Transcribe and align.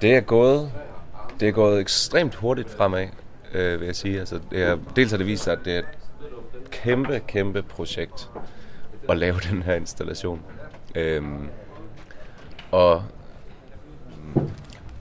Det 0.00 0.14
er 0.14 0.20
gået, 0.20 0.72
det 1.40 1.48
er 1.48 1.52
gået 1.52 1.80
ekstremt 1.80 2.34
hurtigt 2.34 2.70
fremad, 2.70 3.06
øh, 3.54 3.80
vil 3.80 3.86
jeg 3.86 3.96
sige. 3.96 4.18
Altså, 4.18 4.40
det 4.50 4.62
er, 4.62 4.76
dels 4.96 5.10
har 5.10 5.18
det 5.18 5.26
vist 5.26 5.44
sig, 5.44 5.52
at 5.52 5.58
det 5.64 5.74
er 5.74 5.78
et 5.78 5.86
kæmpe, 6.70 7.20
kæmpe 7.26 7.62
projekt 7.62 8.30
at 9.08 9.18
lave 9.18 9.36
den 9.50 9.62
her 9.62 9.74
installation. 9.74 10.40
Øhm, 10.94 11.48
og, 12.70 13.02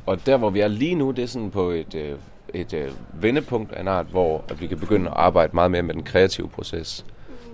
og 0.05 0.25
der, 0.25 0.37
hvor 0.37 0.49
vi 0.49 0.59
er 0.59 0.67
lige 0.67 0.95
nu, 0.95 1.11
det 1.11 1.23
er 1.23 1.27
sådan 1.27 1.51
på 1.51 1.69
et, 1.69 1.95
øh, 1.95 2.17
et, 2.53 2.73
et 2.73 2.97
vendepunkt 3.13 3.73
af 3.73 3.81
en 3.81 3.87
art, 3.87 4.05
hvor 4.05 4.43
at 4.49 4.61
vi 4.61 4.67
kan 4.67 4.79
begynde 4.79 5.09
at 5.09 5.13
arbejde 5.17 5.51
meget 5.53 5.71
mere 5.71 5.83
med 5.83 5.93
den 5.93 6.03
kreative 6.03 6.49
proces, 6.49 7.05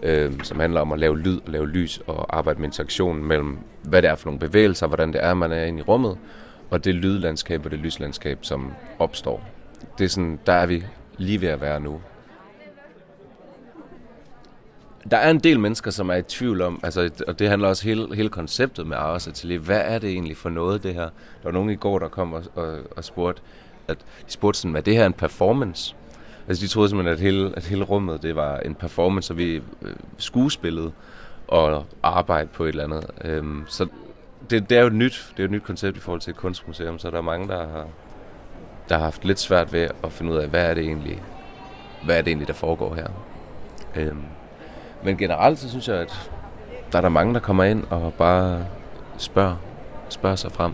øh, 0.04 0.44
som 0.44 0.60
handler 0.60 0.82
om 0.82 0.92
at 0.92 1.00
lave 1.00 1.20
lyd 1.20 1.40
og 1.46 1.52
lave 1.52 1.68
lys 1.68 2.02
og 2.08 2.38
arbejde 2.38 2.60
med 2.60 2.68
interaktionen 2.68 3.26
mellem, 3.26 3.58
hvad 3.84 4.02
det 4.02 4.10
er 4.10 4.16
for 4.16 4.26
nogle 4.26 4.40
bevægelser, 4.40 4.88
hvordan 4.88 5.14
det 5.14 5.24
er, 5.24 5.34
man 5.34 5.52
er 5.52 5.64
inde 5.64 5.80
i 5.80 5.82
rummet, 5.82 6.18
og 6.72 6.86
det 6.86 6.96
lydlandskab 6.96 7.66
og 7.66 7.72
det 7.72 7.80
lyslandskab, 7.80 8.38
som 8.42 8.74
opstår. 9.00 9.44
Det 9.98 10.04
er 10.06 10.10
sådan, 10.10 10.40
der 10.46 10.54
er 10.54 10.66
vi 10.66 10.86
lige 11.18 11.42
ved 11.42 11.48
at 11.48 11.62
være 11.62 11.80
nu. 11.80 12.02
Der 15.12 15.18
er 15.18 15.30
en 15.30 15.40
del 15.40 15.60
mennesker, 15.60 15.92
som 15.92 16.10
er 16.10 16.16
i 16.16 16.22
tvivl 16.22 16.62
om, 16.62 16.80
altså, 16.84 17.10
og 17.28 17.40
det 17.40 17.50
handler 17.50 17.68
også 17.68 17.84
hele, 17.84 18.16
hele 18.16 18.30
konceptet 18.30 18.88
med 18.88 18.98
Aros 18.98 19.28
Atelier. 19.28 19.60
Hvad 19.60 19.82
er 19.86 20.00
det 20.00 20.10
egentlig 20.10 20.38
for 20.38 20.50
noget, 20.50 20.84
det 20.84 20.94
her? 20.94 21.02
Der 21.02 21.44
var 21.44 21.52
nogen 21.52 21.70
i 21.70 21.76
går, 21.76 22.00
der 22.00 22.08
kom 22.08 22.34
og, 22.34 22.44
og, 22.56 22.80
og 22.98 23.04
spurgte, 23.04 23.42
at 23.88 23.98
de 23.98 24.32
spurgte 24.32 24.60
sådan, 24.60 24.76
er 24.76 24.82
det 24.82 24.96
her 24.96 25.06
en 25.06 25.14
performance? 25.14 25.96
Altså, 26.48 26.66
de 26.66 26.68
troede 26.68 26.90
simpelthen, 26.90 27.14
at 27.14 27.20
hele, 27.20 27.54
at 27.56 27.66
hele 27.66 27.84
rummet, 27.84 28.22
det 28.22 28.36
var 28.36 28.58
en 28.58 28.76
performance, 28.76 29.34
og 29.34 29.38
vi 29.38 29.56
øh, 29.56 29.96
skuespillede 30.18 30.92
og 31.48 31.86
arbejde 32.04 32.50
på 32.54 32.64
et 32.64 32.70
eller 32.70 32.84
andet. 32.84 33.06
Øhm, 33.24 33.64
så 33.68 33.88
det, 34.52 34.70
det 34.70 34.78
er 34.78 34.82
jo 34.82 34.88
et 34.88 34.94
nyt, 34.94 35.32
det 35.38 35.44
er 35.44 35.46
et 35.46 35.52
nyt 35.52 35.64
koncept 35.64 35.98
i 35.98 36.00
forhold 36.00 36.22
til 36.22 36.32
et 36.32 36.38
kunstmuseum, 36.38 37.00
så 37.00 37.12
der 37.12 37.18
er 37.18 37.22
mange, 37.22 37.48
der 37.48 37.68
har, 37.68 37.88
der 38.90 38.98
har 38.98 39.04
haft 39.04 39.26
lidt 39.26 39.40
svært 39.40 39.74
ved 39.74 39.88
at 40.04 40.12
finde 40.12 40.32
ud 40.32 40.38
af, 40.38 40.48
hvad 40.48 40.70
er 40.70 40.74
det 40.74 40.84
egentlig, 40.84 41.24
hvad 42.06 42.18
er 42.18 42.22
det 42.22 42.28
egentlig, 42.28 42.48
der 42.48 42.54
foregår 42.54 42.96
her. 42.96 43.08
Øhm, 43.96 44.24
men 45.04 45.18
generelt 45.18 45.60
så 45.60 45.70
synes 45.70 45.88
jeg, 45.88 45.98
at 45.98 46.32
der 46.92 46.98
er 46.98 47.02
der 47.02 47.10
mange, 47.10 47.34
der 47.34 47.40
kommer 47.40 47.64
ind 47.64 47.84
og 47.90 48.14
bare 48.14 48.66
spørger, 49.18 49.56
spørger 50.10 50.36
sig 50.36 50.52
frem. 50.52 50.74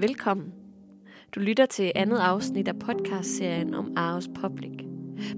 Velkommen. 0.00 0.52
Du 1.34 1.40
lytter 1.40 1.66
til 1.66 1.92
andet 1.94 2.18
afsnit 2.18 2.68
af 2.68 2.78
podcastserien 2.78 3.74
om 3.74 3.92
Aarhus 3.96 4.28
Public. 4.34 4.72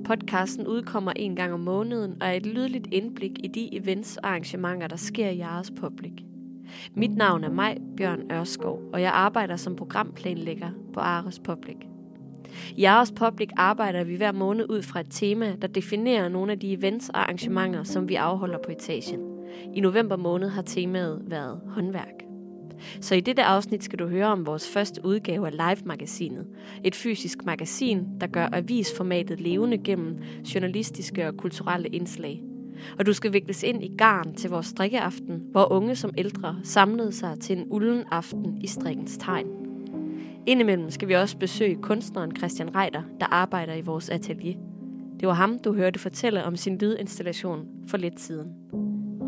Podcasten 0.04 0.66
udkommer 0.66 1.12
en 1.16 1.36
gang 1.36 1.52
om 1.52 1.60
måneden 1.60 2.22
og 2.22 2.28
er 2.28 2.32
et 2.32 2.46
lydligt 2.46 2.86
indblik 2.92 3.30
i 3.44 3.48
de 3.48 3.76
events 3.76 4.16
og 4.16 4.28
arrangementer, 4.28 4.86
der 4.86 4.96
sker 4.96 5.28
i 5.28 5.40
Aarhus 5.40 5.70
Public. 5.70 6.12
Mit 6.94 7.16
navn 7.16 7.44
er 7.44 7.50
mig, 7.50 7.76
Bjørn 7.96 8.32
Ørskov, 8.32 8.82
og 8.92 9.02
jeg 9.02 9.12
arbejder 9.12 9.56
som 9.56 9.76
programplanlægger 9.76 10.70
på 10.92 11.00
Aarhus 11.00 11.38
Public. 11.38 11.76
I 12.76 12.84
Aarhus 12.84 13.12
Public 13.12 13.48
arbejder 13.56 14.04
vi 14.04 14.16
hver 14.16 14.32
måned 14.32 14.70
ud 14.70 14.82
fra 14.82 15.00
et 15.00 15.10
tema, 15.10 15.56
der 15.62 15.68
definerer 15.68 16.28
nogle 16.28 16.52
af 16.52 16.58
de 16.58 16.72
events 16.72 17.08
og 17.08 17.20
arrangementer, 17.20 17.82
som 17.84 18.08
vi 18.08 18.14
afholder 18.14 18.58
på 18.64 18.70
etagen. 18.70 19.20
I 19.74 19.80
november 19.80 20.16
måned 20.16 20.48
har 20.48 20.62
temaet 20.62 21.22
været 21.26 21.60
håndværk. 21.66 22.29
Så 23.00 23.14
i 23.14 23.20
dette 23.20 23.42
afsnit 23.42 23.84
skal 23.84 23.98
du 23.98 24.06
høre 24.06 24.26
om 24.26 24.46
vores 24.46 24.68
første 24.68 25.04
udgave 25.04 25.46
af 25.46 25.52
Live-magasinet. 25.52 26.46
Et 26.84 26.94
fysisk 26.94 27.44
magasin, 27.44 28.06
der 28.20 28.26
gør 28.26 28.48
avisformatet 28.52 29.40
levende 29.40 29.78
gennem 29.78 30.18
journalistiske 30.54 31.28
og 31.28 31.36
kulturelle 31.36 31.88
indslag. 31.88 32.42
Og 32.98 33.06
du 33.06 33.12
skal 33.12 33.32
vikles 33.32 33.62
ind 33.62 33.84
i 33.84 33.94
garn 33.98 34.34
til 34.34 34.50
vores 34.50 34.66
strikkeaften, 34.66 35.42
hvor 35.50 35.72
unge 35.72 35.96
som 35.96 36.10
ældre 36.18 36.56
samlede 36.62 37.12
sig 37.12 37.40
til 37.40 37.58
en 37.58 37.66
ulden 37.70 38.04
aften 38.10 38.58
i 38.60 38.66
strikkens 38.66 39.16
tegn. 39.16 39.46
Indimellem 40.46 40.90
skal 40.90 41.08
vi 41.08 41.14
også 41.14 41.36
besøge 41.36 41.78
kunstneren 41.82 42.36
Christian 42.36 42.74
Reider, 42.74 43.02
der 43.20 43.26
arbejder 43.26 43.74
i 43.74 43.80
vores 43.80 44.10
atelier. 44.10 44.56
Det 45.20 45.28
var 45.28 45.34
ham, 45.34 45.58
du 45.58 45.72
hørte 45.72 45.98
fortælle 45.98 46.44
om 46.44 46.56
sin 46.56 46.78
lydinstallation 46.78 47.66
for 47.86 47.96
lidt 47.96 48.20
siden. 48.20 48.48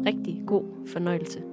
Rigtig 0.06 0.42
god 0.46 0.64
fornøjelse. 0.86 1.51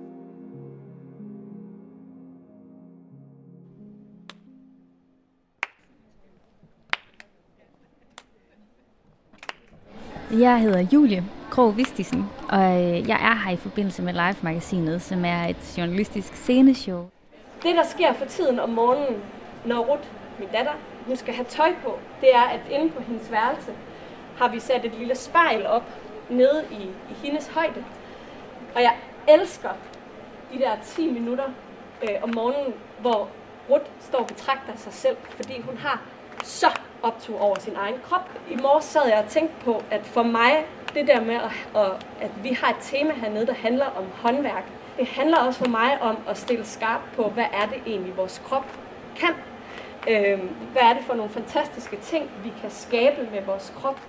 Jeg 10.32 10.60
hedder 10.60 10.88
Julie 10.94 11.24
Krog 11.52 11.78
Vistisen, 11.78 12.26
og 12.50 12.60
øh, 12.60 13.10
jeg 13.10 13.20
er 13.22 13.46
her 13.46 13.52
i 13.52 13.56
forbindelse 13.58 14.02
med 14.02 14.14
Live-magasinet, 14.14 15.02
som 15.02 15.26
er 15.26 15.48
et 15.48 15.78
journalistisk 15.78 16.36
sceneshow. 16.36 17.10
Det, 17.64 17.76
der 17.76 17.84
sker 17.84 18.14
for 18.14 18.26
tiden 18.26 18.60
om 18.60 18.70
morgenen, 18.70 19.22
når 19.66 19.80
Ruth, 19.80 20.08
min 20.40 20.48
datter, 20.54 20.72
hun 21.08 21.16
skal 21.16 21.34
have 21.34 21.46
tøj 21.46 21.74
på, 21.84 22.00
det 22.22 22.36
er, 22.36 22.42
at 22.42 22.60
inde 22.72 22.90
på 22.90 23.02
hendes 23.02 23.32
værelse 23.32 23.72
har 24.38 24.48
vi 24.48 24.60
sat 24.60 24.86
et 24.86 24.94
lille 25.00 25.16
spejl 25.16 25.66
op 25.66 25.84
nede 26.30 26.66
i, 26.72 26.84
i 26.84 27.14
hendes 27.24 27.48
højde. 27.48 27.84
Og 28.76 28.82
jeg 28.82 28.96
elsker 29.28 29.70
de 30.54 30.60
der 30.60 30.72
10 30.84 31.12
minutter 31.12 31.46
øh, 32.04 32.24
om 32.24 32.32
morgenen, 32.36 32.74
hvor 33.00 33.30
Ruth 33.70 33.90
står 34.00 34.20
og 34.20 34.28
betragter 34.28 34.74
sig 34.76 34.94
selv, 34.94 35.18
fordi 35.30 35.62
hun 35.62 35.78
har 35.78 36.02
så 36.44 36.68
optog 37.04 37.42
over 37.42 37.60
sin 37.60 37.74
egen 37.76 37.96
krop. 38.04 38.30
I 38.52 38.56
morges 38.56 38.86
sad 38.86 39.08
jeg 39.08 39.24
og 39.24 39.30
tænkte 39.30 39.56
på, 39.66 39.84
at 39.92 40.06
for 40.06 40.24
mig, 40.24 40.52
det 40.94 41.08
der 41.08 41.22
med, 41.22 41.36
at, 41.76 42.06
at 42.22 42.32
vi 42.44 42.50
har 42.50 42.70
et 42.70 42.78
tema 42.82 43.14
hernede, 43.14 43.46
der 43.48 43.54
handler 43.54 43.86
om 43.86 44.06
håndværk, 44.14 44.64
det 45.00 45.08
handler 45.08 45.38
også 45.38 45.60
for 45.60 45.70
mig 45.70 46.02
om 46.02 46.18
at 46.28 46.38
stille 46.38 46.66
skarp 46.66 47.02
på, 47.16 47.30
hvad 47.30 47.46
er 47.54 47.66
det 47.66 47.78
egentlig, 47.86 48.18
vores 48.18 48.42
krop 48.46 48.66
kan. 49.16 49.30
Øh, 50.10 50.40
hvad 50.72 50.82
er 50.82 50.94
det 50.94 51.04
for 51.06 51.14
nogle 51.14 51.32
fantastiske 51.32 51.98
ting, 52.02 52.30
vi 52.44 52.52
kan 52.62 52.72
skabe 52.72 53.28
med 53.32 53.42
vores 53.46 53.74
krop. 53.76 54.00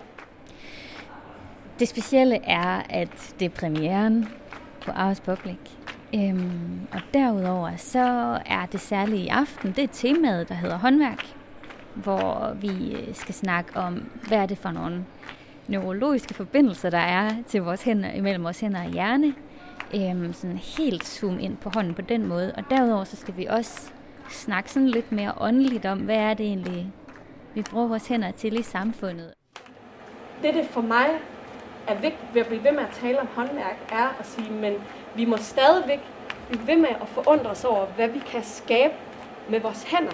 Det 1.79 1.89
specielle 1.89 2.45
er, 2.45 2.83
at 2.91 3.35
det 3.41 3.45
er 3.45 3.51
premieren 3.61 4.29
på 4.81 4.91
Aarhus 4.91 5.21
Public. 5.21 5.59
Øhm, 6.15 6.89
og 6.93 7.01
derudover 7.15 7.77
så 7.77 8.39
er 8.47 8.67
det 8.73 8.81
særlige 8.81 9.23
i 9.23 9.29
aften, 9.29 9.73
det 9.73 9.85
er 9.85 9.89
temaet, 9.93 10.49
der 10.49 10.55
hedder 10.55 10.79
håndværk 10.79 11.40
hvor 11.95 12.57
vi 12.61 12.95
øh, 12.95 13.15
skal 13.15 13.35
snakke 13.35 13.77
om, 13.77 14.11
hvad 14.29 14.39
er 14.39 14.47
det 14.47 14.59
for 14.59 14.71
nogle 14.71 15.05
neurologiske 15.69 16.35
forbindelser, 16.35 16.91
der 16.91 16.99
er 16.99 17.31
til 17.49 17.63
vores 17.63 17.83
hænder, 17.83 18.13
imellem 18.13 18.45
vores 18.45 18.61
hænder 18.61 18.85
og 18.85 18.91
hjerne. 18.91 19.35
Øhm, 19.95 20.33
sådan 20.33 20.57
helt 20.57 21.07
zoom 21.07 21.39
ind 21.39 21.57
på 21.57 21.71
hånden 21.75 21.95
på 21.95 22.03
den 22.03 22.27
måde. 22.27 22.53
Og 22.57 22.65
derudover 22.71 23.05
så 23.05 23.17
skal 23.17 23.37
vi 23.37 23.47
også 23.47 23.91
snakke 24.31 24.73
sådan 24.73 24.89
lidt 24.89 25.13
mere 25.13 25.33
åndeligt 25.41 25.87
om, 25.87 25.99
hvad 25.99 26.17
er 26.17 26.35
det 26.35 26.47
egentlig, 26.47 26.93
vi 27.55 27.63
bruger 27.63 27.87
vores 27.87 28.09
hænder 28.09 28.31
til 28.31 28.59
i 28.59 28.63
samfundet. 28.63 29.35
Det, 30.43 30.55
det 30.55 30.67
for 30.67 30.81
mig 30.81 31.07
er 31.87 31.95
vigtigt 31.95 32.35
ved 32.35 32.41
at 32.41 32.47
blive 32.47 32.65
ved 32.65 32.73
med 32.73 32.81
at 32.81 32.91
tale 32.93 33.21
om 33.21 33.29
håndværk, 33.35 33.77
er 33.93 34.17
at 34.21 34.27
sige, 34.27 34.51
men 34.51 34.73
vi 35.17 35.25
må 35.25 35.37
stadigvæk 35.37 36.01
blive 36.49 36.67
ved 36.67 36.77
med 36.77 36.89
at 36.89 37.09
forundre 37.09 37.51
os 37.51 37.65
over, 37.65 37.87
hvad 37.87 38.09
vi 38.09 38.19
kan 38.19 38.43
skabe 38.43 38.95
med 39.49 39.61
vores 39.61 39.83
hænder 39.83 40.13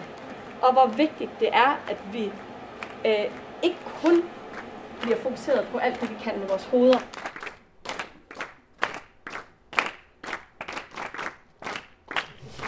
og 0.63 0.73
hvor 0.73 0.87
vigtigt 0.97 1.31
det 1.41 1.49
er, 1.53 1.81
at 1.89 1.97
vi 2.13 2.25
øh, 3.07 3.25
ikke 3.63 3.79
kun 4.03 4.23
bliver 5.03 5.17
fokuseret 5.17 5.67
på 5.73 5.79
alt 5.79 6.01
det, 6.01 6.11
vi 6.11 6.15
kan 6.23 6.39
med 6.39 6.49
vores 6.49 6.65
hoveder. 6.65 6.99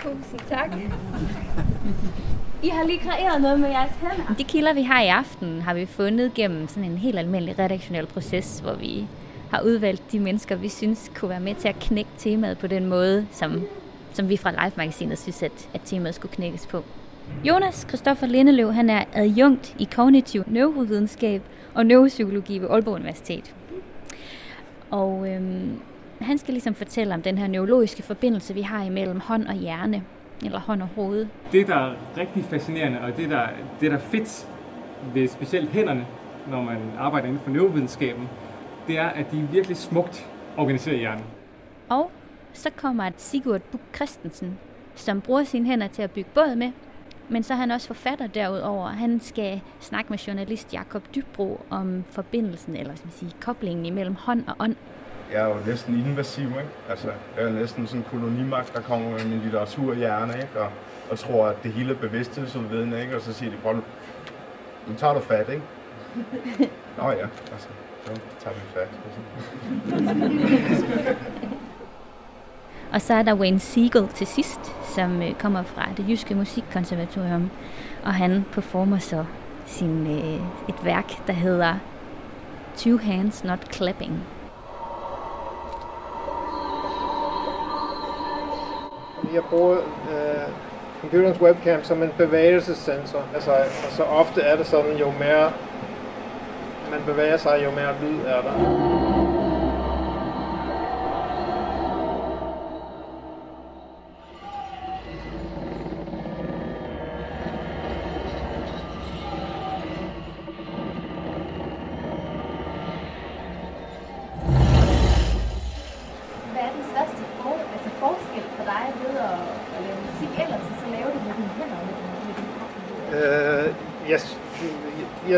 Tusind 0.03 0.41
tak. 0.49 0.71
I 2.63 2.69
har 2.69 2.85
lige 2.85 2.99
kreeret 2.99 3.43
noget 3.43 3.61
med 3.61 3.69
jeres 3.69 3.91
hænder. 4.01 4.35
De 4.35 4.45
kilder, 4.45 4.73
vi 4.73 4.83
har 4.83 5.03
i 5.03 5.09
aften, 5.09 5.61
har 5.61 5.75
vi 5.75 5.87
fundet 5.87 6.35
gennem 6.35 6.69
sådan 6.69 6.91
en 6.91 6.99
helt 6.99 7.19
almindelig 7.19 7.59
redaktionel 7.59 8.07
proces, 8.07 8.61
hvor 8.61 8.73
vi 8.73 9.07
har 9.51 9.61
udvalgt 9.61 10.13
de 10.13 10.21
mennesker, 10.21 10.57
vi 10.57 10.69
synes 10.69 11.11
kunne 11.15 11.29
være 11.29 11.41
med 11.41 11.55
til 11.55 11.69
at 11.69 11.77
knække 11.81 12.11
temaet 12.19 12.59
på 12.59 12.67
den 12.67 12.87
måde, 12.87 13.27
som, 13.33 13.63
som 14.13 14.29
vi 14.29 14.37
fra 14.37 14.51
Live-magasinet 14.51 15.19
synes, 15.19 15.43
at, 15.43 15.69
at 15.75 15.81
temaet 15.85 16.15
skulle 16.15 16.35
knækkes 16.35 16.67
på. 16.67 16.85
Jonas 17.45 17.87
Christoffer 17.89 18.27
Lindeløv, 18.27 18.73
han 18.73 18.91
er 18.91 19.05
adjunkt 19.13 19.77
i 19.79 19.89
kognitiv 19.95 20.45
neurovidenskab 20.47 21.43
og 21.75 21.87
neuropsykologi 21.87 22.59
ved 22.59 22.69
Aalborg 22.71 22.95
Universitet. 22.95 23.55
Og 24.91 25.29
øhm, 25.29 25.81
han 26.21 26.39
skal 26.39 26.55
ligesom 26.55 26.75
fortælle 26.75 27.15
om 27.15 27.23
den 27.23 27.39
her 27.39 27.47
neurologiske 27.47 28.03
forbindelse, 28.03 28.55
vi 28.55 28.63
har 28.63 28.85
imellem 28.85 29.21
hånd 29.21 29.47
og 29.47 29.55
hjerne, 29.55 30.05
eller 30.45 30.61
hånd 30.61 30.83
og 30.83 30.89
hoved. 30.97 31.27
Det, 31.53 31.67
der 31.67 31.75
er 31.75 31.95
rigtig 32.17 32.45
fascinerende, 32.45 33.01
og 33.01 33.17
det, 33.17 33.31
der, 33.31 33.47
det, 33.81 33.91
der 33.91 33.97
er 33.97 34.01
fedt 34.01 34.49
ved 35.15 35.29
specielt 35.29 35.71
hænderne, 35.71 36.07
når 36.51 36.63
man 36.63 36.79
arbejder 36.99 37.27
inden 37.27 37.41
for 37.45 37.51
neurovidenskaben, 37.51 38.29
det 38.87 38.99
er, 38.99 39.09
at 39.09 39.31
de 39.33 39.39
er 39.39 39.47
virkelig 39.53 39.77
smukt 39.77 40.27
organiseret 40.57 40.97
i 40.97 40.99
hjernen. 40.99 41.25
Og 41.89 42.11
så 42.53 42.71
kommer 42.77 43.11
Sigurd 43.17 43.61
Buk 43.61 43.81
Christensen, 43.95 44.59
som 44.95 45.21
bruger 45.21 45.45
sine 45.45 45.67
hænder 45.67 45.89
til 45.89 46.03
at 46.03 46.11
bygge 46.11 46.31
båd 46.35 46.57
med, 46.57 46.73
men 47.29 47.43
så 47.43 47.53
er 47.53 47.57
han 47.57 47.71
også 47.71 47.87
forfatter 47.87 48.27
derudover. 48.27 48.89
Han 48.89 49.21
skal 49.21 49.61
snakke 49.81 50.11
med 50.11 50.19
journalist 50.19 50.75
Jakob 50.75 51.03
Dybro 51.15 51.61
om 51.71 52.05
forbindelsen, 52.11 52.77
eller 52.77 52.95
skal 52.95 53.11
sige, 53.11 53.33
koblingen 53.41 53.87
imellem 53.87 54.15
hånd 54.15 54.45
og 54.47 54.55
ånd. 54.59 54.77
Jeg 55.33 55.43
er 55.43 55.49
jo 55.49 55.57
næsten 55.67 55.95
invasiv, 55.95 56.47
ikke? 56.47 56.69
Altså, 56.91 57.09
jeg 57.37 57.45
er 57.45 57.51
næsten 57.51 57.87
sådan 57.87 58.01
en 58.01 58.07
kolonimagt, 58.11 58.75
der 58.75 58.81
kommer 58.81 59.11
med 59.11 59.25
min 59.25 59.41
litteratur 59.41 59.95
hjerne, 59.95 60.33
ikke? 60.35 60.61
Og, 60.61 60.71
og 61.11 61.19
tror, 61.19 61.47
at 61.47 61.63
det 61.63 61.73
hele 61.73 61.91
er 61.93 61.97
bevidsthedsudvidende, 61.97 63.01
ikke? 63.03 63.17
Og 63.17 63.23
så 63.23 63.33
siger 63.33 63.51
de, 63.51 63.57
prøv 63.63 63.75
nu 64.89 64.95
tager 64.97 65.15
du 65.15 65.21
fat, 65.21 65.49
ikke? 65.49 65.63
Nå 66.99 67.11
ja, 67.11 67.27
altså, 67.53 67.69
så 68.05 68.21
tager 68.41 68.55
vi 68.55 68.61
fat. 68.75 68.89
Og 72.93 73.01
så 73.01 73.15
er 73.15 73.23
der 73.23 73.35
Wayne 73.35 73.59
Siegel 73.59 74.09
til 74.09 74.27
sidst, 74.27 74.61
som 74.95 75.23
øh, 75.23 75.35
kommer 75.35 75.63
fra 75.63 75.89
det 75.97 76.05
jyske 76.09 76.35
musikkonservatorium, 76.35 77.51
og 78.05 78.15
han 78.15 78.45
performer 78.53 78.99
så 78.99 79.25
sin, 79.67 80.07
øh, 80.07 80.69
et 80.69 80.85
værk, 80.85 81.27
der 81.27 81.33
hedder 81.33 81.75
Two 82.77 82.99
Hands 82.99 83.45
Not 83.45 83.75
Clapping. 83.75 84.27
Jeg 89.35 89.43
bruger 89.43 89.77
øh, 89.77 90.53
computerens 91.01 91.41
webcam 91.41 91.85
som 91.85 92.03
en 92.03 92.11
bevægelsessensor. 92.19 93.23
Altså, 93.35 93.53
altså 93.53 94.03
ofte 94.03 94.41
er 94.41 94.57
det 94.57 94.67
sådan, 94.67 94.97
jo 94.97 95.13
mere 95.19 95.53
man 96.91 97.01
bevæger 97.07 97.37
sig, 97.37 97.61
jo 97.65 97.71
mere 97.71 97.95
lyd 98.03 98.19
er 98.27 98.43
der. 98.43 99.08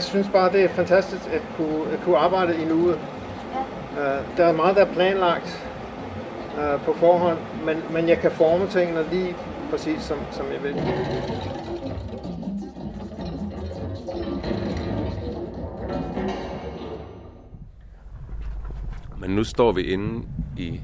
Jeg 0.00 0.04
synes 0.04 0.28
bare, 0.28 0.52
det 0.52 0.64
er 0.64 0.68
fantastisk 0.68 1.22
at 1.32 1.42
kunne, 1.56 1.92
at 1.92 2.00
kunne 2.04 2.16
arbejde 2.16 2.62
i 2.62 2.64
nuet. 2.64 2.98
Ja. 3.96 4.18
Uh, 4.18 4.36
der 4.36 4.44
er 4.44 4.52
meget, 4.52 4.76
der 4.76 4.84
er 4.84 4.92
planlagt 4.92 5.68
uh, 6.56 6.84
på 6.84 6.92
forhånd, 6.92 7.38
men, 7.64 7.76
men 7.92 8.08
jeg 8.08 8.18
kan 8.18 8.30
forme 8.30 8.66
tingene 8.66 9.04
lige 9.10 9.36
præcis, 9.70 10.02
som, 10.02 10.18
som 10.30 10.46
jeg 10.52 10.62
vil. 10.62 10.74
Men 19.18 19.30
nu 19.30 19.44
står 19.44 19.72
vi 19.72 19.82
inde 19.82 20.26
i 20.56 20.80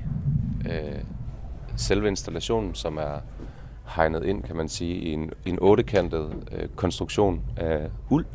øh, 0.67 1.01
selve 1.77 2.09
installationen, 2.09 2.75
som 2.75 2.97
er 2.97 3.21
hegnet 3.97 4.25
ind, 4.25 4.43
kan 4.43 4.57
man 4.57 4.69
sige, 4.69 4.95
i 4.95 5.13
en, 5.13 5.31
i 5.45 5.51
en 5.51 5.59
ottekantet 5.61 6.31
øh, 6.53 6.69
konstruktion 6.69 7.43
af 7.57 7.91
uld 8.11 8.27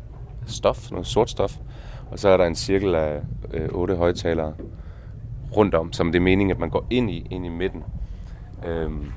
stof, 0.46 0.90
noget 0.90 1.06
sort 1.06 1.30
stof. 1.30 1.56
Og 2.10 2.18
så 2.18 2.28
er 2.28 2.36
der 2.36 2.44
en 2.44 2.54
cirkel 2.54 2.94
af 2.94 3.20
øh, 3.54 3.68
otte 3.68 3.96
højtalere 3.96 4.54
rundt 5.56 5.74
om, 5.74 5.92
som 5.92 6.12
det 6.12 6.18
er 6.18 6.22
meningen, 6.22 6.50
at 6.50 6.58
man 6.58 6.70
går 6.70 6.86
ind 6.90 7.10
i, 7.10 7.26
ind 7.30 7.46
i 7.46 7.48
midten. 7.48 7.84
Øhm, 8.66 9.12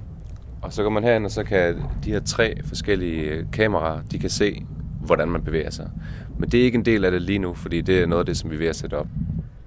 og 0.61 0.73
så 0.73 0.83
går 0.83 0.89
man 0.89 1.03
herind, 1.03 1.25
og 1.25 1.31
så 1.31 1.43
kan 1.43 1.83
de 2.03 2.11
her 2.11 2.19
tre 2.19 2.63
forskellige 2.63 3.21
øh, 3.21 3.45
kameraer, 3.53 4.01
de 4.11 4.19
kan 4.19 4.29
se, 4.29 4.65
hvordan 5.01 5.29
man 5.29 5.43
bevæger 5.43 5.69
sig. 5.69 5.89
Men 6.37 6.49
det 6.49 6.59
er 6.59 6.63
ikke 6.63 6.77
en 6.77 6.85
del 6.85 7.05
af 7.05 7.11
det 7.11 7.21
lige 7.21 7.39
nu, 7.39 7.53
fordi 7.53 7.81
det 7.81 8.01
er 8.01 8.05
noget 8.05 8.19
af 8.19 8.25
det, 8.25 8.37
som 8.37 8.49
vi 8.49 8.55
er 8.55 8.59
ved 8.59 8.67
at 8.67 8.75
sætte 8.75 8.97
op. 8.97 9.07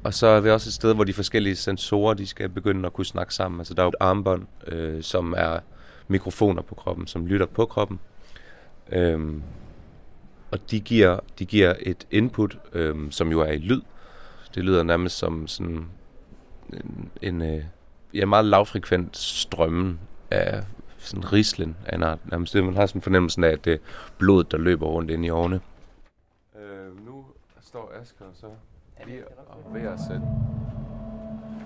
Og 0.04 0.14
så 0.14 0.26
er 0.26 0.40
vi 0.40 0.50
også 0.50 0.68
et 0.68 0.72
sted, 0.72 0.94
hvor 0.94 1.04
de 1.04 1.12
forskellige 1.12 1.56
sensorer, 1.56 2.14
de 2.14 2.26
skal 2.26 2.48
begynde 2.48 2.86
at 2.86 2.92
kunne 2.92 3.06
snakke 3.06 3.34
sammen. 3.34 3.60
Altså 3.60 3.74
der 3.74 3.82
er 3.82 3.84
jo 3.84 3.88
et 3.88 3.94
armbånd, 4.00 4.42
øh, 4.66 5.02
som 5.02 5.34
er 5.36 5.58
mikrofoner 6.08 6.62
på 6.62 6.74
kroppen, 6.74 7.06
som 7.06 7.26
lytter 7.26 7.46
på 7.46 7.64
kroppen. 7.64 8.00
Øhm, 8.92 9.42
og 10.50 10.70
de 10.70 10.80
giver, 10.80 11.20
de 11.38 11.46
giver 11.46 11.74
et 11.80 12.06
input, 12.10 12.58
øhm, 12.72 13.10
som 13.10 13.30
jo 13.30 13.40
er 13.40 13.52
i 13.52 13.58
lyd. 13.58 13.80
Det 14.54 14.64
lyder 14.64 14.82
nærmest 14.82 15.18
som 15.18 15.46
sådan 15.46 15.88
en, 16.72 17.10
en 17.22 17.42
øh, 17.42 17.64
ja, 18.14 18.26
meget 18.26 18.44
lavfrekvent 18.44 19.16
strømmen 19.16 20.00
af 20.30 20.64
sådan 20.98 21.32
rislen 21.32 21.76
af 21.86 21.96
en 21.96 22.02
art. 22.02 22.18
Nærmest 22.24 22.54
man 22.54 22.76
har 22.76 22.86
sådan 22.86 23.02
fornemmelsen 23.02 23.44
af, 23.44 23.48
at 23.48 23.64
det 23.64 23.72
er 23.72 23.78
blodet, 24.18 24.52
der 24.52 24.58
løber 24.58 24.86
rundt 24.86 25.10
ind 25.10 25.24
i 25.24 25.30
årene. 25.30 25.60
Øh, 26.58 27.06
nu 27.06 27.24
står 27.60 27.92
Asger 28.00 28.24
så 28.34 28.46
lige 29.06 29.24
og 29.48 29.74
ved 29.74 29.80
at 29.80 30.00
sætte. 30.08 30.26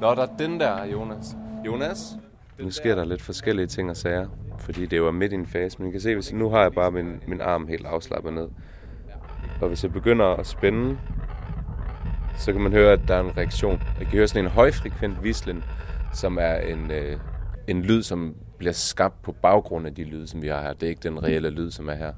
Nå, 0.00 0.14
der 0.14 0.22
er 0.22 0.36
den 0.36 0.60
der, 0.60 0.84
Jonas. 0.84 1.36
Jonas? 1.66 2.16
Nu 2.62 2.70
sker 2.70 2.94
der 2.94 3.04
lidt 3.04 3.22
forskellige 3.22 3.66
ting 3.66 3.90
og 3.90 3.96
sager, 3.96 4.28
fordi 4.58 4.86
det 4.86 5.02
var 5.02 5.10
midt 5.10 5.32
i 5.32 5.34
en 5.34 5.46
fase. 5.46 5.78
Men 5.78 5.88
I 5.88 5.90
kan 5.90 6.00
se, 6.00 6.14
hvis 6.14 6.32
nu 6.32 6.50
har 6.50 6.62
jeg 6.62 6.72
bare 6.72 6.90
min, 6.90 7.22
min 7.26 7.40
arm 7.40 7.66
helt 7.66 7.86
afslappet 7.86 8.32
ned. 8.32 8.48
Og 9.60 9.68
hvis 9.68 9.82
jeg 9.82 9.92
begynder 9.92 10.26
at 10.26 10.46
spænde, 10.46 10.98
så 12.38 12.52
kan 12.52 12.60
man 12.60 12.72
høre, 12.72 12.92
at 12.92 13.00
der 13.08 13.14
er 13.14 13.20
en 13.20 13.36
reaktion. 13.36 13.82
Jeg 13.98 14.06
kan 14.06 14.16
høre 14.16 14.28
sådan 14.28 14.44
en 14.44 14.50
højfrekvent 14.50 15.24
vislen, 15.24 15.64
som 16.14 16.38
er 16.40 16.54
en, 16.54 16.90
øh, 16.90 17.16
en 17.68 17.82
lyd, 17.82 18.02
som 18.02 18.34
bliver 18.58 18.72
skabt 18.72 19.22
på 19.22 19.32
baggrund 19.32 19.86
af 19.86 19.94
de 19.94 20.04
lyde, 20.04 20.26
som 20.28 20.42
vi 20.42 20.48
har 20.48 20.62
her. 20.62 20.72
Det 20.72 20.82
er 20.82 20.90
ikke 20.90 21.08
den 21.08 21.22
reelle 21.22 21.50
lyd, 21.50 21.70
som 21.70 21.88
er 21.88 21.94
her. 21.94 22.12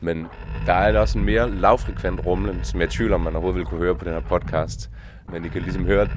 Men 0.00 0.26
der 0.66 0.72
er 0.72 0.98
også 0.98 1.18
en 1.18 1.24
mere 1.24 1.50
lavfrekvent 1.50 2.26
rumlen, 2.26 2.64
som 2.64 2.80
jeg 2.80 2.90
tvivler, 2.90 3.14
om 3.14 3.20
man 3.20 3.32
overhovedet 3.32 3.58
vil 3.58 3.66
kunne 3.66 3.80
høre 3.80 3.94
på 3.94 4.04
den 4.04 4.12
her 4.12 4.20
podcast. 4.20 4.90
Men 5.32 5.44
I 5.44 5.48
kan 5.48 5.62
ligesom 5.62 5.86
høre, 5.86 6.08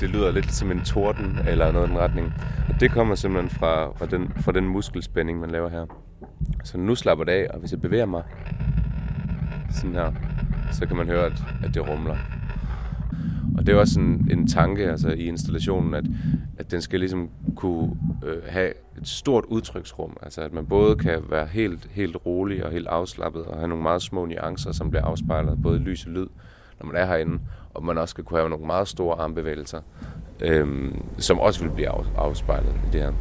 det 0.00 0.10
lyder 0.10 0.32
lidt 0.32 0.52
som 0.52 0.70
en 0.70 0.80
torden 0.80 1.38
eller 1.48 1.72
noget 1.72 1.86
i 1.86 1.90
den 1.90 1.98
retning. 1.98 2.32
Og 2.68 2.80
det 2.80 2.90
kommer 2.90 3.14
simpelthen 3.14 3.50
fra, 3.50 3.92
fra, 3.96 4.06
den, 4.06 4.32
fra 4.36 4.52
den 4.52 4.68
muskelspænding, 4.68 5.40
man 5.40 5.50
laver 5.50 5.68
her. 5.68 5.86
Så 6.64 6.78
nu 6.78 6.94
slapper 6.94 7.24
det 7.24 7.32
af, 7.32 7.46
og 7.50 7.60
hvis 7.60 7.72
jeg 7.72 7.80
bevæger 7.80 8.06
mig 8.06 8.22
sådan 9.70 9.94
her, 9.94 10.12
så 10.72 10.86
kan 10.86 10.96
man 10.96 11.06
høre, 11.06 11.26
at, 11.26 11.42
at 11.64 11.74
det 11.74 11.88
rumler. 11.88 12.16
Og 13.56 13.66
det 13.66 13.74
er 13.74 13.78
også 13.78 14.00
en, 14.00 14.28
en 14.30 14.46
tanke 14.46 14.90
altså, 14.90 15.08
i 15.08 15.24
installationen, 15.26 15.94
at, 15.94 16.04
at 16.58 16.70
den 16.70 16.80
skal 16.80 17.00
ligesom 17.00 17.30
kunne 17.56 17.96
øh, 18.24 18.42
have 18.48 18.72
et 18.98 19.08
stort 19.08 19.44
udtryksrum. 19.44 20.16
Altså 20.22 20.40
at 20.40 20.52
man 20.52 20.66
både 20.66 20.96
kan 20.96 21.22
være 21.30 21.46
helt, 21.46 21.88
helt 21.90 22.16
rolig 22.26 22.64
og 22.64 22.72
helt 22.72 22.86
afslappet 22.86 23.42
og 23.44 23.56
have 23.56 23.68
nogle 23.68 23.82
meget 23.82 24.02
små 24.02 24.26
nuancer, 24.26 24.72
som 24.72 24.90
bliver 24.90 25.04
afspejlet 25.04 25.62
både 25.62 25.76
i 25.76 25.82
lys 25.82 26.06
og 26.06 26.12
lyd, 26.12 26.26
når 26.80 26.86
man 26.86 26.96
er 26.96 27.06
herinde, 27.06 27.38
og 27.74 27.84
man 27.84 27.98
også 27.98 28.10
skal 28.10 28.24
kunne 28.24 28.38
have 28.38 28.48
nogle 28.48 28.66
meget 28.66 28.88
store 28.88 29.16
armbevægelser, 29.20 29.80
øh, 30.40 30.92
som 31.18 31.38
også 31.38 31.60
vil 31.64 31.70
blive 31.70 31.88
afspejlet 32.16 32.74
i 32.88 32.92
det 32.92 33.00
her. 33.00 33.12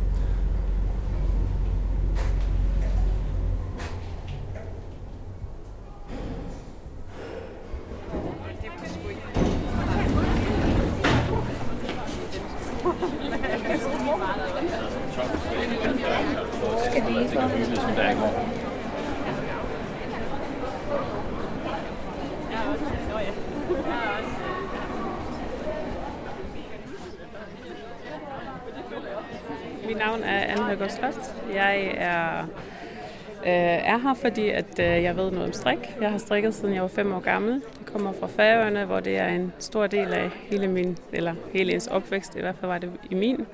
Øh, 33.46 33.50
er 33.52 33.98
her, 33.98 34.14
fordi 34.14 34.50
at, 34.50 34.80
øh, 34.80 34.86
jeg 34.86 35.18
ved 35.18 35.32
noget 35.32 35.48
om 35.48 35.54
strik. 35.54 35.78
Jeg 36.02 36.12
har 36.12 36.18
strikket 36.18 36.54
siden 36.54 36.74
jeg 36.74 36.82
var 36.82 36.88
fem 36.88 37.14
år 37.14 37.20
gammel. 37.20 37.52
Jeg 37.54 37.94
kommer 37.94 38.12
fra 38.20 38.28
Færøerne, 38.28 38.86
hvor 38.86 39.00
det 39.00 39.18
er 39.18 39.28
en 39.28 39.54
stor 39.60 39.88
del 39.88 40.14
af 40.14 40.30
hele 40.50 40.68
min, 40.68 40.98
eller 41.12 41.36
hele 41.54 41.74
ens 41.74 41.88
opvækst, 41.88 42.36
i 42.36 42.40
hvert 42.40 42.56
fald 42.60 42.72
var 42.72 42.78
det 42.78 42.92
i 43.10 43.16
min. 43.16 43.46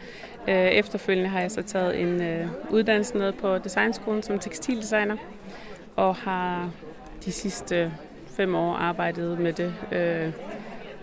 Øh, 0.47 0.55
efterfølgende 0.55 1.29
har 1.29 1.39
jeg 1.39 1.51
så 1.51 1.61
taget 1.61 2.01
en 2.01 2.21
øh, 2.21 2.47
uddannelse 2.69 3.17
ned 3.17 3.31
på 3.31 3.57
designskolen 3.57 4.23
som 4.23 4.39
tekstildesigner. 4.39 5.17
og 5.95 6.15
har 6.15 6.69
de 7.25 7.31
sidste 7.31 7.91
fem 8.27 8.55
år 8.55 8.73
arbejdet 8.73 9.39
med 9.39 9.53
det. 9.53 9.73
Øh, 9.91 10.31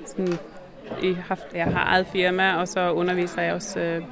sådan, 0.06 0.38
I 1.02 1.12
haft, 1.12 1.46
jeg 1.54 1.64
har 1.64 1.84
eget 1.84 2.06
firma, 2.06 2.56
og 2.56 2.68
så 2.68 2.92
underviser 2.92 3.42
jeg 3.42 3.54
også 3.54 3.80
øh, 3.80 4.02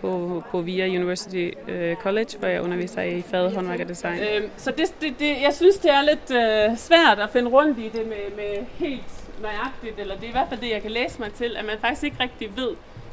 på, 0.00 0.42
på 0.50 0.60
VIA 0.60 0.86
University 0.86 1.50
øh, 1.68 1.96
College, 1.96 2.38
hvor 2.38 2.48
jeg 2.48 2.62
underviser 2.62 3.02
i 3.02 3.22
faget 3.22 3.52
håndværk 3.52 3.80
og 3.80 3.88
design. 3.88 4.18
Øh, 4.18 4.42
så 4.56 4.70
det, 4.70 4.94
det, 5.00 5.14
det, 5.18 5.42
jeg 5.42 5.54
synes, 5.54 5.76
det 5.76 5.90
er 5.90 6.02
lidt 6.02 6.30
øh, 6.30 6.78
svært 6.78 7.18
at 7.18 7.30
finde 7.30 7.50
rundt 7.50 7.78
i 7.78 7.88
det 7.88 8.06
med, 8.06 8.36
med 8.36 8.66
helt 8.74 9.02
nøjagtigt, 9.42 9.98
eller 9.98 10.14
det 10.14 10.24
er 10.24 10.28
i 10.28 10.32
hvert 10.32 10.48
fald 10.48 10.60
det, 10.60 10.70
jeg 10.70 10.82
kan 10.82 10.90
læse 10.90 11.18
mig 11.18 11.32
til, 11.32 11.56
at 11.56 11.64
man 11.64 11.76
faktisk 11.80 12.02
ikke 12.02 12.16
rigtig 12.20 12.56
ved, 12.56 12.70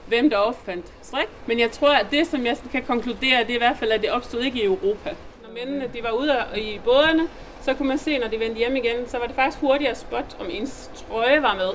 hvem 0.08 0.30
der 0.30 0.38
opfandt 0.38 0.86
strik. 1.02 1.28
Men 1.46 1.60
jeg 1.60 1.72
tror, 1.72 1.94
at 1.94 2.06
det, 2.12 2.28
som 2.28 2.46
jeg 2.46 2.58
kan 2.72 2.84
konkludere, 2.84 3.40
det 3.40 3.50
er 3.50 3.56
i 3.56 3.58
hvert 3.58 3.78
fald, 3.78 3.92
at 3.92 4.02
det 4.02 4.12
opstod 4.12 4.42
ikke 4.42 4.62
i 4.62 4.66
Europa. 4.66 5.10
Når 5.44 5.50
mændene 5.54 5.86
de 5.94 6.04
var 6.04 6.12
ude 6.12 6.34
i 6.58 6.80
bådene, 6.84 7.28
så 7.62 7.74
kunne 7.74 7.88
man 7.88 7.98
se, 7.98 8.18
når 8.18 8.28
de 8.28 8.40
vendte 8.40 8.58
hjem 8.58 8.76
igen, 8.76 9.08
så 9.08 9.18
var 9.18 9.26
det 9.26 9.36
faktisk 9.36 9.62
hurtigere 9.62 9.92
at 9.92 10.00
spotte, 10.00 10.36
om 10.40 10.46
ens 10.50 10.92
trøje 10.96 11.42
var 11.42 11.56
med, 11.56 11.70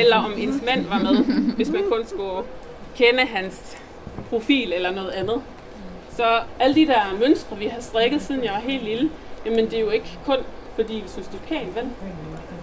eller 0.00 0.16
om 0.16 0.32
ens 0.36 0.62
mand 0.66 0.86
var 0.86 0.98
med, 0.98 1.24
hvis 1.56 1.70
man 1.70 1.82
kun 1.90 2.06
skulle 2.06 2.42
kende 2.96 3.24
hans 3.26 3.78
profil 4.28 4.72
eller 4.72 4.90
noget 4.90 5.10
andet. 5.10 5.42
Så 6.10 6.40
alle 6.60 6.74
de 6.74 6.86
der 6.86 7.18
mønstre, 7.20 7.58
vi 7.58 7.66
har 7.66 7.80
strikket, 7.80 8.22
siden 8.22 8.44
jeg 8.44 8.52
var 8.52 8.60
helt 8.60 8.84
lille, 8.84 9.10
jamen 9.46 9.64
det 9.64 9.74
er 9.74 9.80
jo 9.80 9.90
ikke 9.90 10.18
kun, 10.26 10.36
fordi 10.74 10.94
vi 10.94 11.08
synes, 11.08 11.26
det 11.26 11.40
er 11.44 11.48
pænt, 11.48 11.74
vel? 11.74 11.84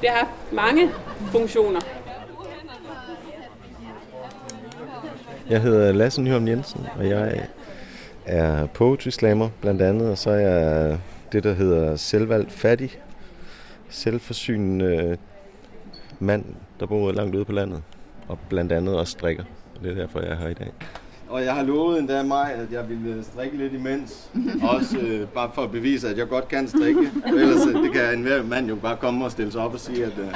Det 0.01 0.09
har 0.09 0.29
mange 0.51 0.89
funktioner. 1.31 1.79
Jeg 5.49 5.61
hedder 5.61 5.91
Lasse 5.91 6.21
Nyholm 6.21 6.47
Jensen, 6.47 6.87
og 6.97 7.09
jeg 7.09 7.47
er 8.25 8.65
poetry 8.65 9.09
slammer 9.09 9.49
blandt 9.61 9.81
andet, 9.81 10.11
og 10.11 10.17
så 10.17 10.29
er 10.29 10.35
jeg 10.35 10.99
det, 11.31 11.43
der 11.43 11.53
hedder 11.53 11.95
selvvalgt 11.95 12.51
fattig, 12.51 12.99
selvforsynende 13.89 15.17
mand, 16.19 16.45
der 16.79 16.85
bor 16.85 17.11
langt 17.11 17.35
ude 17.35 17.45
på 17.45 17.51
landet, 17.51 17.83
og 18.27 18.37
blandt 18.49 18.71
andet 18.71 18.95
også 18.95 19.11
strikker. 19.11 19.43
Det 19.83 19.91
er 19.91 19.95
derfor, 19.95 20.19
jeg 20.19 20.29
er 20.29 20.35
her 20.35 20.47
i 20.47 20.53
dag. 20.53 20.71
Og 21.29 21.43
jeg 21.43 21.53
har 21.53 21.63
lovet 21.63 21.99
endda 21.99 22.23
mig, 22.23 22.53
at 22.53 22.71
jeg 22.71 22.89
ville 22.89 23.23
strikke 23.23 23.57
lidt 23.57 23.73
imens. 23.73 24.29
Også 24.75 24.97
øh, 24.97 25.27
bare 25.27 25.51
for 25.53 25.61
at 25.61 25.71
bevise, 25.71 26.09
at 26.09 26.17
jeg 26.17 26.27
godt 26.27 26.47
kan 26.47 26.67
strikke. 26.67 27.11
Ellers 27.25 27.67
øh, 27.67 27.83
det 27.83 27.91
kan 27.93 28.13
enhver 28.13 28.43
mand 28.43 28.67
jo 28.67 28.75
bare 28.75 28.97
komme 28.97 29.25
og 29.25 29.31
stille 29.31 29.51
sig 29.51 29.61
op 29.61 29.73
og 29.73 29.79
sige, 29.79 30.05
at 30.05 30.13
øh, 30.19 30.27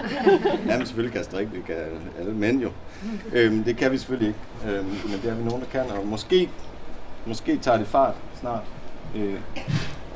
jamen, 0.67 0.85
selvfølgelig 0.85 1.11
kan 1.11 1.17
jeg 1.17 1.25
strikke. 1.25 1.51
Det 1.55 1.65
kan 1.65 1.75
alle 2.19 2.33
mænd 2.33 2.61
jo. 2.61 2.69
Øhm, 3.33 3.63
det 3.63 3.77
kan 3.77 3.91
vi 3.91 3.97
selvfølgelig 3.97 4.27
ikke. 4.27 4.77
Øhm, 4.77 4.85
men 4.85 5.19
det 5.23 5.31
er 5.31 5.35
vi 5.35 5.43
nogen, 5.43 5.61
der 5.61 5.67
kan. 5.71 5.91
Og 5.91 6.07
måske, 6.07 6.49
måske 7.25 7.57
tager 7.57 7.77
det 7.77 7.87
fart 7.87 8.15
snart. 8.39 8.63
Øh, 9.15 9.35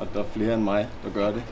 og 0.00 0.06
der 0.14 0.20
er 0.20 0.24
flere 0.32 0.54
end 0.54 0.62
mig, 0.62 0.88
der 1.04 1.10
gør 1.10 1.30
det. 1.30 1.42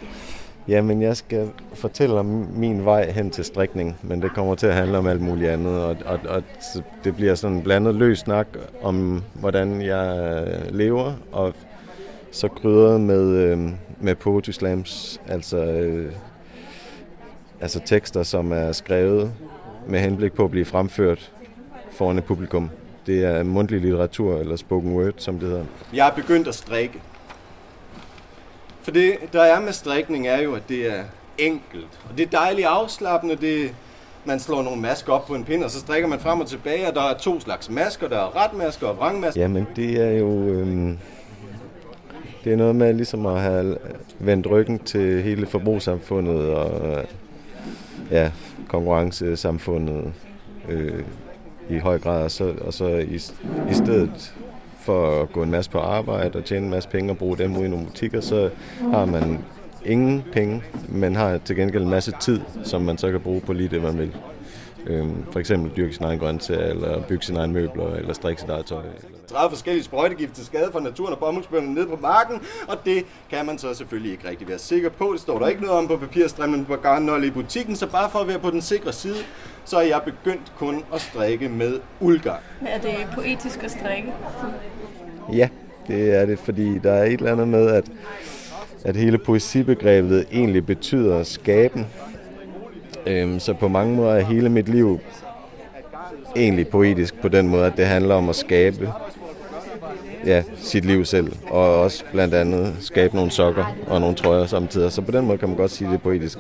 Jamen, 0.69 1.03
jeg 1.03 1.17
skal 1.17 1.51
fortælle 1.75 2.15
om 2.15 2.27
min 2.57 2.85
vej 2.85 3.11
hen 3.11 3.31
til 3.31 3.45
strikning, 3.45 3.97
men 4.03 4.23
det 4.23 4.35
kommer 4.35 4.55
til 4.55 4.67
at 4.67 4.75
handle 4.75 4.99
om 4.99 5.07
alt 5.07 5.21
muligt 5.21 5.51
andet, 5.51 5.79
og, 5.79 5.97
og, 6.05 6.19
og 6.29 6.43
det 7.05 7.17
bliver 7.17 7.35
sådan 7.35 7.57
en 7.57 7.63
blandet 7.63 7.95
løs 7.95 8.19
snak 8.19 8.47
om, 8.83 9.23
hvordan 9.35 9.83
jeg 9.83 10.33
øh, 10.47 10.75
lever, 10.75 11.13
og 11.33 11.55
så 12.31 12.49
krydret 12.49 13.01
med, 13.01 13.29
øh, 13.37 13.59
med 14.01 14.15
poetry 14.15 14.51
slams, 14.51 15.21
altså, 15.29 15.65
øh, 15.65 16.13
altså 17.61 17.81
tekster, 17.85 18.23
som 18.23 18.53
er 18.53 18.73
skrevet 18.73 19.33
med 19.87 20.01
henblik 20.01 20.33
på 20.33 20.45
at 20.45 20.51
blive 20.51 20.65
fremført 20.65 21.33
foran 21.91 22.19
et 22.19 22.25
publikum. 22.25 22.71
Det 23.07 23.25
er 23.25 23.43
mundtlig 23.43 23.81
litteratur, 23.81 24.39
eller 24.39 24.57
spoken 24.57 24.93
word, 24.93 25.15
som 25.17 25.39
det 25.39 25.49
hedder. 25.49 25.65
Jeg 25.95 26.09
er 26.09 26.13
begyndt 26.15 26.49
at 26.49 26.55
strikke. 26.55 27.01
For 28.83 28.91
det, 28.91 29.17
der 29.33 29.43
er 29.43 29.61
med 29.61 29.73
strikning, 29.73 30.27
er 30.27 30.41
jo, 30.43 30.55
at 30.55 30.63
det 30.69 30.87
er 30.87 31.03
enkelt. 31.39 32.01
Og 32.11 32.19
det 32.19 32.27
er 32.27 32.31
dejligt 32.31 32.67
afslappende. 32.67 33.37
Det, 33.37 33.75
man 34.25 34.41
slår 34.41 34.63
nogle 34.63 34.81
masker 34.81 35.13
op 35.13 35.27
på 35.27 35.35
en 35.35 35.45
pind, 35.45 35.65
og 35.65 35.71
så 35.71 35.81
strikker 35.81 36.09
man 36.09 36.21
frem 36.21 36.41
og 36.41 36.47
tilbage, 36.47 36.89
og 36.89 36.95
der 36.95 37.03
er 37.03 37.19
to 37.19 37.41
slags 37.41 37.71
masker. 37.71 38.09
Der 38.09 38.19
er 38.19 38.45
retmasker 38.45 38.87
og 38.87 38.97
vrangmasker. 38.97 39.41
Jamen, 39.41 39.67
det 39.77 40.01
er 40.01 40.11
jo... 40.11 40.49
Øhm, 40.49 40.99
det 42.45 42.53
er 42.53 42.57
noget 42.57 42.77
med 42.77 42.95
ligesom 42.95 43.27
at 43.27 43.41
have 43.41 43.79
vendt 44.19 44.47
ryggen 44.51 44.79
til 44.79 45.23
hele 45.23 45.47
forbrugssamfundet 45.47 46.55
og 46.55 46.89
øh, 46.89 47.05
ja, 48.11 48.31
konkurrencesamfundet 48.69 50.13
øh, 50.69 51.03
i 51.71 51.79
høj 51.79 51.99
grad, 51.99 52.25
og 52.25 52.31
så, 52.31 52.55
og 52.61 52.73
så 52.73 52.87
i, 52.87 53.15
i 53.71 53.75
stedet 53.75 54.35
for 54.83 55.23
at 55.23 55.33
gå 55.33 55.43
en 55.43 55.51
masse 55.51 55.71
på 55.71 55.79
arbejde 55.79 56.39
og 56.39 56.45
tjene 56.45 56.65
en 56.65 56.71
masse 56.71 56.89
penge 56.89 57.11
og 57.11 57.19
bruge 57.19 57.39
dem 57.39 57.57
ude 57.57 57.67
i 57.67 57.69
nogle 57.69 57.87
butikker, 57.87 58.21
så 58.21 58.51
har 58.81 59.05
man 59.05 59.39
ingen 59.85 60.25
penge, 60.33 60.63
men 60.89 61.17
har 61.17 61.39
til 61.39 61.57
gengæld 61.57 61.83
en 61.83 61.91
masse 61.91 62.13
tid, 62.21 62.41
som 62.65 62.83
man 62.83 62.99
så 62.99 63.11
kan 63.11 63.21
bruge 63.21 63.41
på 63.41 63.53
lige 63.53 63.69
det, 63.69 63.83
man 63.83 63.99
vil. 63.99 64.17
Øhm, 64.87 65.25
for 65.33 65.41
eksempel 65.41 65.71
dyrke 65.77 65.95
sin 65.95 66.05
egen 66.05 66.19
grøntsager, 66.19 66.67
eller 66.67 67.03
bygge 67.03 67.25
sin 67.25 67.37
egen 67.37 67.53
møbler, 67.53 67.95
eller 67.95 68.13
strikke 68.13 68.41
sit 68.41 68.51
eget 68.51 68.67
tøj. 68.67 68.83
30 69.29 69.51
forskellige 69.51 69.85
sprøjtegifte 69.85 70.35
til 70.35 70.47
skade 70.47 70.69
for 70.73 70.81
naturen 70.81 71.13
og 71.13 71.19
bomuldsbønderne 71.19 71.75
ned 71.75 71.87
på 71.87 71.99
marken, 72.03 72.41
og 72.69 72.77
det 72.85 73.05
kan 73.31 73.47
man 73.47 73.59
så 73.59 73.75
selvfølgelig 73.75 74.13
ikke 74.13 74.29
rigtig 74.29 74.49
være 74.49 74.59
sikker 74.59 74.91
på. 74.91 75.11
Det 75.13 75.21
står 75.21 75.39
der 75.39 75.47
ikke 75.49 75.63
noget 75.63 75.79
om 75.79 75.89
på 75.89 75.97
papirstrimmen 75.97 76.65
på 76.65 76.77
garnnål 76.77 77.25
i 77.25 77.31
butikken, 77.31 77.77
så 77.77 77.87
bare 77.87 78.11
for 78.11 78.19
at 78.19 78.29
være 78.29 78.39
på 78.39 78.51
den 78.51 78.61
sikre 78.61 78.93
side, 78.93 79.17
så 79.65 79.77
er 79.77 79.83
jeg 79.83 80.01
begyndt 80.05 80.53
kun 80.59 80.85
at 80.95 81.01
strikke 81.01 81.49
med 81.49 81.81
uldgarn. 82.01 82.41
Er 82.67 82.79
det 82.81 82.95
poetisk 83.15 83.65
at 83.65 83.71
strikke? 83.71 84.13
Ja, 85.33 85.49
det 85.89 86.15
er 86.15 86.27
det, 86.27 86.39
fordi 86.39 86.79
der 86.79 86.93
er 86.93 87.05
et 87.05 87.13
eller 87.13 87.33
andet 87.33 87.49
med, 87.49 87.71
at, 87.71 87.85
at 88.85 88.97
hele 88.97 89.19
poesibegrebet 89.19 90.27
egentlig 90.33 90.67
betyder 90.67 91.19
at 91.19 91.27
skabe. 91.27 91.87
Øhm, 93.07 93.41
så 93.41 93.55
på 93.55 93.69
mange 93.69 93.97
måder 93.97 94.15
er 94.15 94.21
hele 94.21 94.49
mit 94.49 94.69
liv 94.69 95.01
egentlig 96.37 96.69
poetisk 96.69 97.21
på 97.21 97.29
den 97.29 97.49
måde, 97.49 97.67
at 97.67 97.77
det 97.77 97.87
handler 97.87 98.15
om 98.15 98.29
at 98.29 98.37
skabe 98.37 98.93
ja, 100.27 100.43
sit 100.57 100.85
liv 100.85 101.05
selv, 101.05 101.33
og 101.51 101.81
også 101.81 102.05
blandt 102.13 102.35
andet 102.35 102.75
skabe 102.81 103.17
nogle 103.17 103.31
sokker 103.31 103.77
og 103.87 104.01
nogle 104.01 104.17
trøjer 104.17 104.47
samtidig. 104.47 104.93
Så 104.93 105.03
på 105.03 105.11
den 105.11 105.27
måde 105.27 105.39
kan 105.39 105.49
man 105.49 105.57
godt 105.57 105.71
sige, 105.71 105.89
at 105.89 105.93
det 105.93 105.99
er 105.99 106.03
poetisk 106.03 106.39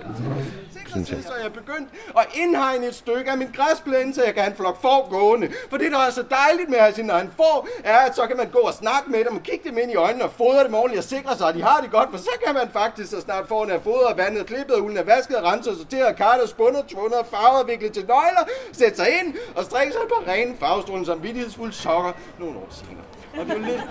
jeg. 0.96 1.06
Så 1.06 1.32
jeg 1.42 1.52
begyndt 1.52 1.88
at 2.18 2.26
indhegne 2.34 2.86
et 2.86 2.94
stykke 2.94 3.30
af 3.30 3.38
min 3.38 3.48
græsplæne, 3.56 4.14
så 4.14 4.24
jeg 4.24 4.34
kan 4.34 4.42
have 4.42 4.50
en 4.50 4.56
flok 4.56 4.82
får 4.82 5.08
gående. 5.10 5.48
For 5.70 5.76
det, 5.76 5.92
der 5.92 5.98
er 5.98 6.10
så 6.10 6.24
dejligt 6.30 6.68
med 6.68 6.78
at 6.78 6.84
have 6.84 6.94
sin 6.94 7.10
egen 7.10 7.30
får, 7.36 7.68
er, 7.84 7.98
at 7.98 8.16
så 8.16 8.26
kan 8.26 8.36
man 8.36 8.48
gå 8.48 8.58
og 8.58 8.74
snakke 8.74 9.10
med 9.10 9.24
dem, 9.24 9.36
og 9.36 9.42
kigge 9.42 9.68
dem 9.70 9.78
ind 9.78 9.90
i 9.90 9.94
øjnene 9.94 10.24
og 10.24 10.30
fodre 10.36 10.64
dem 10.64 10.74
ordentligt 10.74 10.98
og 10.98 11.04
sikre 11.04 11.36
sig, 11.36 11.48
at 11.48 11.54
de 11.54 11.62
har 11.62 11.78
det 11.82 11.90
godt. 11.90 12.08
For 12.10 12.18
så 12.18 12.30
kan 12.46 12.54
man 12.54 12.68
faktisk, 12.72 13.10
så 13.10 13.20
snart 13.20 13.48
fårene 13.48 13.72
er 13.72 13.80
fodret, 13.80 14.16
vandet, 14.16 14.46
klippet, 14.46 14.76
ulden 14.80 14.98
er 14.98 15.02
vasket, 15.02 15.36
renset, 15.42 15.76
sorteret, 15.78 16.16
kartet, 16.16 16.48
spundet, 16.48 16.84
tvundet, 16.88 17.20
farvet, 17.30 17.68
viklet 17.68 17.92
til 17.92 18.04
nøgler, 18.08 18.44
sætte 18.72 18.96
sig 18.96 19.08
ind 19.20 19.34
og 19.56 19.64
strikke 19.64 19.92
sig 19.92 20.02
på 20.08 20.30
rene 20.30 20.54
farvestrålende 20.60 21.06
som 21.06 21.22
vidtighedsfulde 21.22 21.72
sokker 21.72 22.12
nogle 22.38 22.58
år 22.58 22.68
senere. 22.70 23.04
Og 23.38 23.46
det 23.46 23.52
er 23.52 23.58
lidt... 23.58 23.82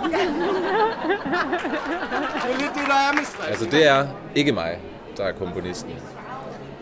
det 2.43 2.51
er 2.53 2.57
lidt 2.57 2.73
det, 2.75 2.87
der 2.87 2.99
er 3.09 3.13
med 3.13 3.25
strik. 3.25 3.49
Altså, 3.49 3.65
det 3.65 3.87
er 3.87 4.07
ikke 4.35 4.51
mig, 4.51 4.79
der 5.17 5.23
er 5.25 5.31
komponisten. 5.31 5.91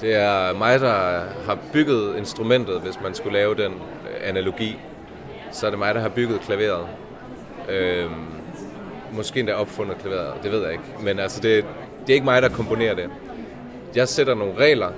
Det 0.01 0.15
er 0.15 0.57
mig, 0.57 0.79
der 0.79 1.23
har 1.45 1.57
bygget 1.73 2.17
instrumentet, 2.17 2.81
hvis 2.81 3.01
man 3.03 3.13
skulle 3.13 3.37
lave 3.37 3.55
den 3.55 3.73
øh, 3.73 4.29
analogi. 4.29 4.79
Så 5.51 5.65
er 5.65 5.69
det 5.69 5.79
mig, 5.79 5.95
der 5.95 6.01
har 6.01 6.09
bygget 6.09 6.41
klaveret. 6.41 6.87
Øhm, 7.69 8.25
måske 9.11 9.39
endda 9.39 9.53
opfundet 9.53 9.97
klaveret, 9.97 10.33
det 10.43 10.51
ved 10.51 10.63
jeg 10.63 10.71
ikke. 10.71 10.83
Men 11.01 11.19
altså, 11.19 11.41
det, 11.41 11.65
det 12.01 12.09
er 12.09 12.13
ikke 12.13 12.25
mig, 12.25 12.41
der 12.41 12.49
komponerer 12.49 12.95
det. 12.95 13.09
Jeg 13.95 14.07
sætter 14.07 14.35
nogle 14.35 14.53
regler 14.57 14.89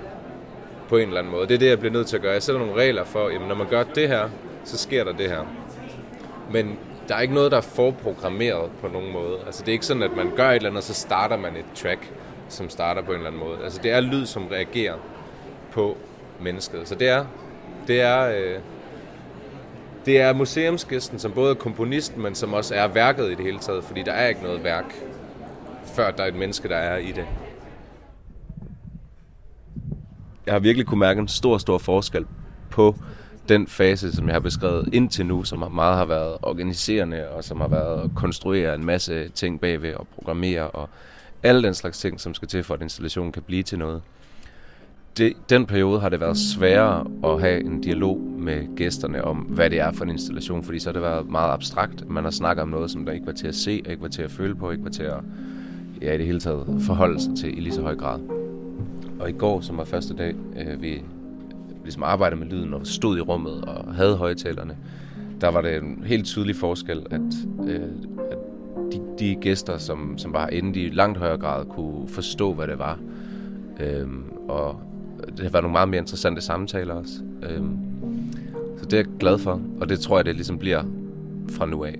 på 0.89 0.97
en 0.97 1.07
eller 1.07 1.19
anden 1.19 1.31
måde. 1.33 1.47
Det 1.47 1.53
er 1.53 1.59
det, 1.59 1.69
jeg 1.69 1.79
bliver 1.79 1.93
nødt 1.93 2.07
til 2.07 2.15
at 2.15 2.21
gøre. 2.21 2.33
Jeg 2.33 2.43
sætter 2.43 2.61
nogle 2.61 2.81
regler 2.81 3.03
for, 3.03 3.29
jamen, 3.29 3.47
når 3.47 3.55
man 3.55 3.67
gør 3.67 3.83
det 3.83 4.07
her, 4.07 4.29
så 4.63 4.77
sker 4.77 5.03
der 5.03 5.13
det 5.13 5.29
her. 5.29 5.45
Men 6.51 6.79
der 7.07 7.15
er 7.15 7.21
ikke 7.21 7.33
noget, 7.33 7.51
der 7.51 7.57
er 7.57 7.61
forprogrammeret 7.61 8.71
på 8.81 8.87
nogen 8.87 9.11
måde. 9.13 9.37
Altså, 9.45 9.61
det 9.61 9.67
er 9.67 9.73
ikke 9.73 9.85
sådan, 9.85 10.03
at 10.03 10.15
man 10.15 10.31
gør 10.35 10.49
et 10.49 10.55
eller 10.55 10.69
andet, 10.69 10.77
og 10.77 10.83
så 10.83 10.93
starter 10.93 11.37
man 11.37 11.55
et 11.55 11.65
track 11.75 12.11
som 12.51 12.69
starter 12.69 13.01
på 13.01 13.11
en 13.11 13.17
eller 13.17 13.27
anden 13.27 13.41
måde. 13.41 13.57
Altså 13.63 13.79
det 13.83 13.91
er 13.91 13.99
lyd, 13.99 14.25
som 14.25 14.47
reagerer 14.47 14.95
på 15.71 15.97
mennesket. 16.41 16.87
Så 16.87 16.95
det 16.95 17.09
er, 17.09 17.25
det 17.87 18.01
er, 18.01 18.27
øh, 18.27 18.59
det 20.05 20.21
er 20.21 20.33
museumsgæsten, 20.33 21.19
som 21.19 21.31
både 21.31 21.51
er 21.51 21.55
komponisten, 21.55 22.21
men 22.21 22.35
som 22.35 22.53
også 22.53 22.75
er 22.75 22.87
værket 22.87 23.25
i 23.27 23.35
det 23.35 23.45
hele 23.45 23.59
taget, 23.59 23.83
fordi 23.83 24.03
der 24.03 24.11
er 24.11 24.27
ikke 24.27 24.43
noget 24.43 24.63
værk, 24.63 24.95
før 25.85 26.11
der 26.11 26.23
er 26.23 26.27
et 26.27 26.35
menneske, 26.35 26.67
der 26.69 26.77
er 26.77 26.97
i 26.97 27.11
det. 27.11 27.25
Jeg 30.45 30.53
har 30.53 30.59
virkelig 30.59 30.87
kunne 30.87 30.99
mærke 30.99 31.19
en 31.19 31.27
stor, 31.27 31.57
stor 31.57 31.77
forskel 31.77 32.25
på 32.69 32.95
den 33.49 33.67
fase, 33.67 34.15
som 34.15 34.27
jeg 34.27 34.35
har 34.35 34.39
beskrevet 34.39 34.93
indtil 34.93 35.25
nu, 35.25 35.43
som 35.43 35.71
meget 35.71 35.97
har 35.97 36.05
været 36.05 36.37
organiserende, 36.41 37.29
og 37.29 37.43
som 37.43 37.61
har 37.61 37.67
været 37.67 38.03
at 38.03 38.09
konstruere 38.15 38.75
en 38.75 38.85
masse 38.85 39.29
ting 39.29 39.61
bagved, 39.61 39.93
og 39.93 40.07
programmere, 40.15 40.69
og 40.69 40.89
alle 41.43 41.63
den 41.63 41.73
slags 41.73 41.99
ting, 41.99 42.19
som 42.19 42.33
skal 42.33 42.47
til 42.47 42.63
for, 42.63 42.73
at 42.73 42.81
installationen 42.81 43.31
kan 43.31 43.43
blive 43.43 43.63
til 43.63 43.79
noget. 43.79 44.01
Det, 45.17 45.33
den 45.49 45.65
periode 45.65 45.99
har 45.99 46.09
det 46.09 46.19
været 46.19 46.37
sværere 46.37 47.07
at 47.23 47.41
have 47.41 47.63
en 47.63 47.81
dialog 47.81 48.19
med 48.19 48.75
gæsterne 48.75 49.23
om, 49.23 49.37
hvad 49.37 49.69
det 49.69 49.79
er 49.79 49.91
for 49.91 50.03
en 50.03 50.09
installation, 50.09 50.63
fordi 50.63 50.79
så 50.79 50.89
har 50.89 50.93
det 50.93 51.01
været 51.01 51.29
meget 51.29 51.51
abstrakt. 51.51 52.09
Man 52.09 52.23
har 52.23 52.31
snakket 52.31 52.61
om 52.61 52.69
noget, 52.69 52.91
som 52.91 53.05
der 53.05 53.13
ikke 53.13 53.25
var 53.25 53.31
til 53.31 53.47
at 53.47 53.55
se, 53.55 53.71
ikke 53.71 54.01
var 54.01 54.07
til 54.07 54.21
at 54.21 54.31
føle 54.31 54.55
på, 54.55 54.71
ikke 54.71 54.83
var 54.83 54.89
til 54.89 55.03
at 55.03 55.19
ja, 56.01 56.13
i 56.13 56.17
det 56.17 56.25
hele 56.25 56.39
taget 56.39 56.81
forholde 56.81 57.21
sig 57.21 57.35
til 57.37 57.57
i 57.57 57.61
lige 57.61 57.73
så 57.73 57.81
høj 57.81 57.95
grad. 57.95 58.19
Og 59.19 59.29
i 59.29 59.33
går, 59.33 59.61
som 59.61 59.77
var 59.77 59.83
første 59.83 60.13
dag, 60.13 60.35
øh, 60.57 60.81
vi 60.81 61.03
ligesom 61.83 62.03
arbejdede 62.03 62.39
med 62.39 62.47
lyden 62.47 62.73
og 62.73 62.87
stod 62.87 63.17
i 63.17 63.21
rummet 63.21 63.65
og 63.65 63.95
havde 63.95 64.17
højtalerne, 64.17 64.77
der 65.41 65.47
var 65.47 65.61
det 65.61 65.77
en 65.77 66.03
helt 66.05 66.25
tydelig 66.25 66.55
forskel, 66.55 67.05
at, 67.11 67.21
øh, 67.67 67.81
at 68.31 68.37
de, 69.21 69.35
gæster, 69.35 69.77
som, 69.77 70.17
som 70.17 70.33
var 70.33 70.47
inde, 70.47 70.73
de 70.73 70.81
i 70.81 70.89
langt 70.89 71.17
højere 71.17 71.37
grad 71.37 71.65
kunne 71.65 72.07
forstå, 72.07 72.53
hvad 72.53 72.67
det 72.67 72.79
var. 72.79 72.99
Øhm, 73.79 74.23
og 74.47 74.79
det 75.27 75.39
har 75.39 75.49
været 75.49 75.63
nogle 75.63 75.71
meget 75.71 75.89
mere 75.89 75.99
interessante 76.01 76.41
samtaler 76.41 76.93
også. 76.93 77.23
Øhm, 77.43 77.77
så 78.77 78.85
det 78.85 78.93
er 78.93 78.97
jeg 78.97 79.05
glad 79.19 79.37
for, 79.37 79.61
og 79.81 79.89
det 79.89 79.99
tror 79.99 80.17
jeg, 80.17 80.25
det 80.25 80.35
ligesom 80.35 80.57
bliver 80.57 80.83
fra 81.49 81.65
nu 81.65 81.83
af. 81.83 81.99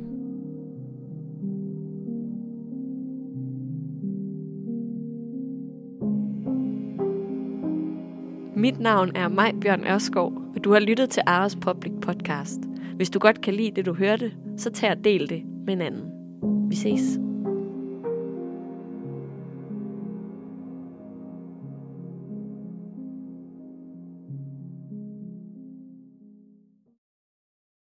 Mit 8.55 8.79
navn 8.79 9.11
er 9.15 9.27
Maj 9.27 9.51
Bjørn 9.61 9.83
Ørskov, 9.87 10.33
og 10.55 10.63
du 10.63 10.71
har 10.73 10.79
lyttet 10.79 11.09
til 11.09 11.23
Ares 11.25 11.55
Public 11.55 11.93
Podcast. 12.01 12.59
Hvis 12.95 13.09
du 13.09 13.19
godt 13.19 13.41
kan 13.41 13.53
lide 13.53 13.71
det, 13.75 13.85
du 13.85 13.93
hørte, 13.93 14.31
så 14.57 14.71
tag 14.71 14.91
og 14.91 15.03
del 15.03 15.29
det 15.29 15.43
med 15.65 15.73
en 15.73 15.81
anden. 15.81 16.10
Vi 16.71 16.77
ses. 16.77 17.30